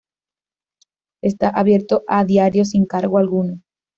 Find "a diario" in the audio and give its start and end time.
2.07-2.65